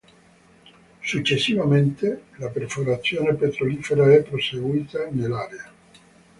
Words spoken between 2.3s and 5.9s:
la perforazione petrolifera è proseguita nell'area.